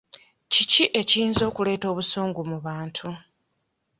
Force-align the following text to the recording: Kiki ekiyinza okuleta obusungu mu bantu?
Kiki 0.51 0.83
ekiyinza 0.99 1.43
okuleta 1.49 1.85
obusungu 1.91 2.41
mu 2.49 2.57
bantu? 2.65 3.09